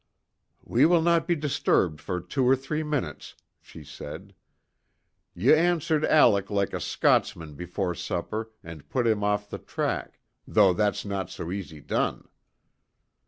"We 0.63 0.87
will 0.87 1.03
no 1.03 1.19
be 1.19 1.35
disturbed 1.35 2.01
for 2.01 2.19
two 2.19 2.43
or 2.43 2.55
three 2.55 2.81
minutes," 2.81 3.35
she 3.61 3.83
said. 3.83 4.33
"Ye 5.35 5.53
answered 5.53 6.03
Alec 6.05 6.49
like 6.49 6.73
a 6.73 6.79
Scotsman 6.81 7.53
before 7.53 7.93
supper 7.93 8.49
and 8.63 8.89
put 8.89 9.05
him 9.05 9.23
off 9.23 9.47
the 9.47 9.59
track, 9.59 10.19
though 10.47 10.73
that's 10.73 11.05
no 11.05 11.27
so 11.27 11.51
easy 11.51 11.81
done." 11.81 12.27